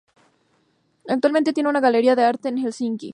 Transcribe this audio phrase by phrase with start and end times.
[1.07, 3.09] Actualmente tiene una galería de arte en Helsinki.